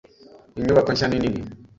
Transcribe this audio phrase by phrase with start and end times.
[0.59, 1.41] Inyubako nshya ni nini.